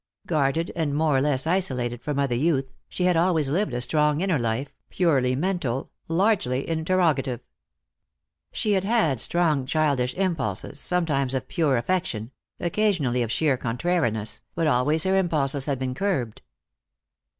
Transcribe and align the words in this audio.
Guarded 0.25 0.71
and 0.75 0.95
more 0.95 1.15
or 1.17 1.21
less 1.21 1.45
isolated 1.45 2.01
from 2.01 2.17
other 2.17 2.33
youth, 2.33 2.71
she 2.89 3.03
had 3.03 3.15
always 3.15 3.51
lived 3.51 3.71
a 3.71 3.81
strong 3.81 4.19
inner 4.21 4.39
life, 4.39 4.73
purely 4.89 5.35
mental, 5.35 5.91
largely 6.07 6.67
interrogative. 6.67 7.41
She 8.51 8.71
had 8.73 8.83
had 8.83 9.21
strong 9.21 9.67
childish 9.67 10.15
impulses, 10.15 10.79
sometimes 10.79 11.35
of 11.35 11.47
pure 11.47 11.77
affection, 11.77 12.31
occasionally 12.59 13.21
of 13.21 13.31
sheer 13.31 13.57
contrariness, 13.57 14.41
but 14.55 14.65
always 14.65 15.03
her 15.03 15.15
impulses 15.15 15.65
had 15.67 15.77
been 15.77 15.93
curbed. 15.93 16.41